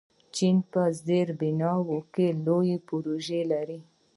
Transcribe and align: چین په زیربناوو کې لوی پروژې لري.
چین 0.35 0.57
په 0.71 0.81
زیربناوو 1.05 1.97
کې 2.13 2.27
لوی 2.45 2.73
پروژې 2.87 3.41
لري. 3.51 3.79